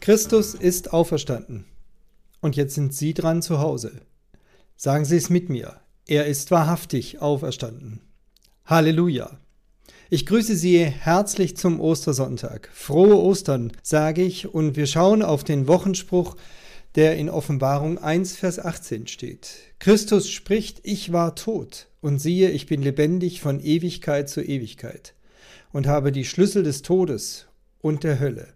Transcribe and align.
Christus 0.00 0.54
ist 0.54 0.94
auferstanden. 0.94 1.66
Und 2.40 2.56
jetzt 2.56 2.74
sind 2.74 2.94
Sie 2.94 3.12
dran 3.12 3.42
zu 3.42 3.60
Hause. 3.60 4.00
Sagen 4.74 5.04
Sie 5.04 5.16
es 5.16 5.28
mit 5.28 5.50
mir. 5.50 5.76
Er 6.06 6.24
ist 6.24 6.50
wahrhaftig 6.50 7.20
auferstanden. 7.20 8.00
Halleluja. 8.64 9.38
Ich 10.08 10.24
grüße 10.24 10.56
Sie 10.56 10.82
herzlich 10.82 11.54
zum 11.58 11.80
Ostersonntag. 11.80 12.70
Frohe 12.72 13.14
Ostern, 13.14 13.72
sage 13.82 14.22
ich, 14.22 14.48
und 14.54 14.74
wir 14.74 14.86
schauen 14.86 15.22
auf 15.22 15.44
den 15.44 15.68
Wochenspruch, 15.68 16.34
der 16.94 17.18
in 17.18 17.28
Offenbarung 17.28 17.98
1, 17.98 18.36
Vers 18.38 18.58
18 18.58 19.06
steht. 19.06 19.50
Christus 19.80 20.30
spricht, 20.30 20.80
ich 20.82 21.12
war 21.12 21.36
tot, 21.36 21.88
und 22.00 22.18
siehe, 22.20 22.48
ich 22.50 22.64
bin 22.64 22.80
lebendig 22.80 23.42
von 23.42 23.60
Ewigkeit 23.60 24.30
zu 24.30 24.40
Ewigkeit, 24.40 25.14
und 25.72 25.86
habe 25.86 26.10
die 26.10 26.24
Schlüssel 26.24 26.62
des 26.62 26.80
Todes 26.80 27.48
und 27.82 28.02
der 28.02 28.18
Hölle. 28.18 28.48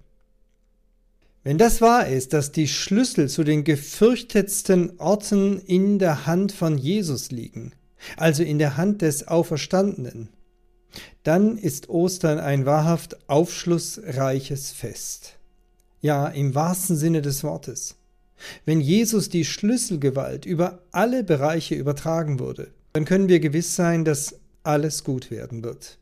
Wenn 1.44 1.58
das 1.58 1.82
wahr 1.82 2.08
ist, 2.08 2.32
dass 2.32 2.52
die 2.52 2.66
Schlüssel 2.66 3.28
zu 3.28 3.44
den 3.44 3.64
gefürchtetsten 3.64 4.98
Orten 4.98 5.60
in 5.60 5.98
der 5.98 6.24
Hand 6.24 6.52
von 6.52 6.78
Jesus 6.78 7.30
liegen, 7.30 7.72
also 8.16 8.42
in 8.42 8.58
der 8.58 8.78
Hand 8.78 9.02
des 9.02 9.28
Auferstandenen, 9.28 10.30
dann 11.22 11.58
ist 11.58 11.90
Ostern 11.90 12.38
ein 12.38 12.64
wahrhaft 12.64 13.28
aufschlussreiches 13.28 14.72
Fest. 14.72 15.38
Ja, 16.00 16.28
im 16.28 16.54
wahrsten 16.54 16.96
Sinne 16.96 17.20
des 17.20 17.44
Wortes. 17.44 17.96
Wenn 18.64 18.80
Jesus 18.80 19.28
die 19.28 19.44
Schlüsselgewalt 19.44 20.46
über 20.46 20.80
alle 20.92 21.24
Bereiche 21.24 21.74
übertragen 21.74 22.40
würde, 22.40 22.70
dann 22.94 23.04
können 23.04 23.28
wir 23.28 23.40
gewiss 23.40 23.76
sein, 23.76 24.06
dass 24.06 24.36
alles 24.62 25.04
gut 25.04 25.30
werden 25.30 25.62
wird. 25.62 25.98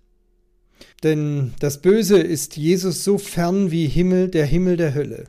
Denn 1.02 1.55
das 1.58 1.80
Böse 1.80 2.19
ist 2.19 2.56
Jesus 2.56 3.05
so 3.05 3.19
fern 3.19 3.70
wie 3.70 3.86
Himmel, 3.86 4.28
der 4.28 4.47
Himmel 4.47 4.77
der 4.77 4.94
Hölle. 4.94 5.24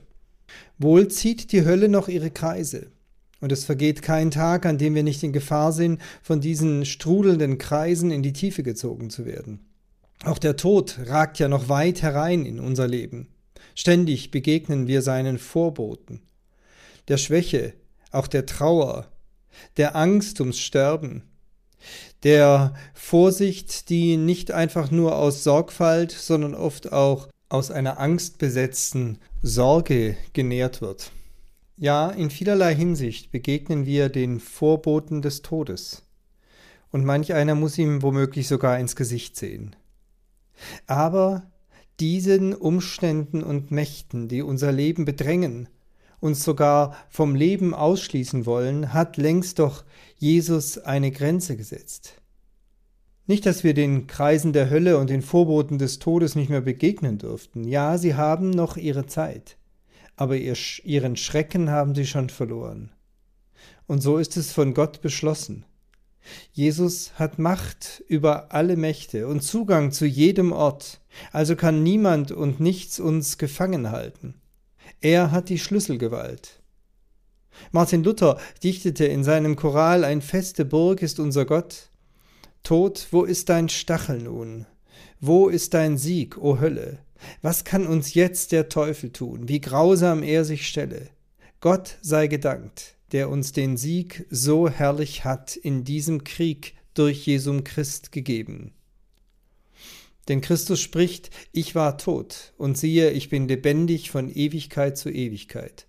Wohl 0.77 1.07
zieht 1.07 1.51
die 1.51 1.65
Hölle 1.65 1.89
noch 1.89 2.07
ihre 2.07 2.31
Kreise. 2.31 2.91
Und 3.39 3.51
es 3.51 3.65
vergeht 3.65 4.01
kein 4.01 4.31
Tag, 4.31 4.65
an 4.65 4.77
dem 4.77 4.95
wir 4.95 5.03
nicht 5.03 5.21
in 5.23 5.33
Gefahr 5.33 5.73
sind, 5.73 6.01
von 6.21 6.39
diesen 6.39 6.85
strudelnden 6.85 7.57
Kreisen 7.57 8.11
in 8.11 8.23
die 8.23 8.33
Tiefe 8.33 8.63
gezogen 8.63 9.09
zu 9.09 9.25
werden. 9.25 9.59
Auch 10.23 10.37
der 10.37 10.55
Tod 10.55 10.99
ragt 11.07 11.39
ja 11.39 11.49
noch 11.49 11.67
weit 11.67 12.01
herein 12.01 12.45
in 12.45 12.59
unser 12.59 12.87
Leben. 12.87 13.27
Ständig 13.75 14.31
begegnen 14.31 14.87
wir 14.87 15.01
seinen 15.01 15.39
Vorboten. 15.39 16.21
Der 17.09 17.17
Schwäche, 17.17 17.73
auch 18.11 18.27
der 18.27 18.45
Trauer, 18.45 19.11
der 19.75 19.95
Angst 19.95 20.39
ums 20.39 20.59
Sterben, 20.59 21.23
der 22.23 22.73
Vorsicht, 22.93 23.89
die 23.89 24.17
nicht 24.17 24.51
einfach 24.51 24.91
nur 24.91 25.17
aus 25.17 25.43
Sorgfalt, 25.43 26.11
sondern 26.11 26.55
oft 26.55 26.93
auch 26.93 27.27
aus 27.49 27.69
einer 27.69 27.99
angstbesetzten 27.99 29.19
Sorge 29.41 30.17
genährt 30.33 30.81
wird. 30.81 31.11
Ja, 31.77 32.09
in 32.09 32.29
vielerlei 32.29 32.73
Hinsicht 32.75 33.31
begegnen 33.31 33.85
wir 33.85 34.09
den 34.09 34.39
Vorboten 34.39 35.21
des 35.21 35.41
Todes. 35.41 36.03
Und 36.91 37.03
manch 37.03 37.33
einer 37.33 37.55
muss 37.55 37.77
ihm 37.77 38.01
womöglich 38.01 38.47
sogar 38.47 38.79
ins 38.79 38.95
Gesicht 38.95 39.35
sehen. 39.35 39.75
Aber 40.85 41.51
diesen 41.99 42.53
Umständen 42.53 43.43
und 43.43 43.71
Mächten, 43.71 44.27
die 44.27 44.41
unser 44.41 44.71
Leben 44.71 45.05
bedrängen, 45.05 45.67
uns 46.23 46.41
sogar 46.41 46.95
vom 47.09 47.35
Leben 47.35 47.73
ausschließen 47.73 48.45
wollen, 48.45 48.93
hat 48.93 49.17
längst 49.17 49.59
doch 49.59 49.83
Jesus 50.15 50.77
eine 50.77 51.11
Grenze 51.11 51.57
gesetzt. 51.57 52.21
Nicht, 53.27 53.45
dass 53.45 53.65
wir 53.65 53.73
den 53.73 54.07
Kreisen 54.07 54.53
der 54.53 54.69
Hölle 54.69 54.97
und 54.97 55.09
den 55.09 55.21
Vorboten 55.21 55.79
des 55.79 55.99
Todes 55.99 56.35
nicht 56.35 56.49
mehr 56.49 56.61
begegnen 56.61 57.17
dürften. 57.17 57.65
Ja, 57.65 57.97
sie 57.97 58.15
haben 58.15 58.51
noch 58.51 58.77
ihre 58.77 59.05
Zeit, 59.05 59.57
aber 60.15 60.37
ihr, 60.37 60.55
ihren 60.85 61.17
Schrecken 61.17 61.69
haben 61.69 61.93
sie 61.93 62.05
schon 62.05 62.29
verloren. 62.29 62.91
Und 63.85 64.01
so 64.01 64.17
ist 64.17 64.37
es 64.37 64.53
von 64.53 64.73
Gott 64.73 65.01
beschlossen. 65.01 65.65
Jesus 66.53 67.11
hat 67.15 67.37
Macht 67.37 68.01
über 68.07 68.53
alle 68.53 68.77
Mächte 68.77 69.27
und 69.27 69.41
Zugang 69.41 69.91
zu 69.91 70.05
jedem 70.05 70.53
Ort, 70.53 71.01
also 71.33 71.57
kann 71.57 71.83
niemand 71.83 72.31
und 72.31 72.61
nichts 72.61 73.01
uns 73.01 73.37
gefangen 73.37 73.91
halten. 73.91 74.35
Er 75.01 75.31
hat 75.31 75.49
die 75.49 75.59
Schlüsselgewalt. 75.59 76.61
Martin 77.71 78.03
Luther 78.03 78.39
dichtete 78.63 79.05
in 79.05 79.23
seinem 79.23 79.55
Choral 79.55 80.03
Ein 80.03 80.21
feste 80.21 80.65
Burg 80.65 81.01
ist 81.01 81.19
unser 81.19 81.45
Gott. 81.45 81.89
Tod, 82.63 83.07
wo 83.11 83.23
ist 83.23 83.49
dein 83.49 83.69
Stachel 83.69 84.19
nun? 84.19 84.65
Wo 85.19 85.49
ist 85.49 85.73
dein 85.73 85.97
Sieg, 85.97 86.37
o 86.37 86.59
Hölle? 86.59 86.99
Was 87.41 87.63
kann 87.63 87.87
uns 87.87 88.13
jetzt 88.13 88.51
der 88.51 88.69
Teufel 88.69 89.11
tun, 89.11 89.47
wie 89.47 89.61
grausam 89.61 90.23
er 90.23 90.45
sich 90.45 90.67
stelle? 90.67 91.09
Gott 91.61 91.97
sei 92.01 92.27
gedankt, 92.27 92.95
der 93.11 93.29
uns 93.29 93.53
den 93.53 93.77
Sieg 93.77 94.25
so 94.29 94.69
herrlich 94.69 95.23
hat 95.23 95.55
in 95.55 95.83
diesem 95.83 96.23
Krieg 96.23 96.75
durch 96.93 97.25
Jesum 97.25 97.63
Christ 97.63 98.11
gegeben. 98.11 98.73
Denn 100.27 100.41
Christus 100.41 100.79
spricht, 100.79 101.29
ich 101.51 101.75
war 101.75 101.97
tot, 101.97 102.53
und 102.57 102.77
siehe, 102.77 103.11
ich 103.11 103.29
bin 103.29 103.47
lebendig 103.47 104.09
von 104.09 104.29
Ewigkeit 104.29 104.97
zu 104.97 105.09
Ewigkeit, 105.09 105.87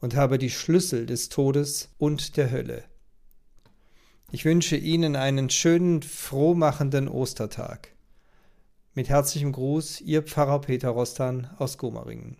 und 0.00 0.14
habe 0.14 0.38
die 0.38 0.50
Schlüssel 0.50 1.06
des 1.06 1.30
Todes 1.30 1.90
und 1.96 2.36
der 2.36 2.50
Hölle. 2.50 2.84
Ich 4.30 4.44
wünsche 4.44 4.76
Ihnen 4.76 5.16
einen 5.16 5.50
schönen, 5.50 6.02
frohmachenden 6.02 7.08
Ostertag. 7.08 7.94
Mit 8.94 9.08
herzlichem 9.08 9.52
Gruß, 9.52 10.00
Ihr 10.02 10.22
Pfarrer 10.22 10.60
Peter 10.60 10.90
Rostan 10.90 11.50
aus 11.58 11.78
Gomaringen. 11.78 12.36